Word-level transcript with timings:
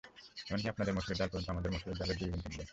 এমনকি 0.49 0.67
আপনাদের 0.71 0.95
মসুরের 0.95 1.19
ডাল 1.19 1.29
পর্যন্ত 1.31 1.47
আমাদের 1.53 1.71
মসুরের 1.73 1.97
ডালের 1.99 2.17
দুই 2.19 2.29
গুণ, 2.31 2.39
তিন 2.43 2.51
গুণ। 2.55 2.65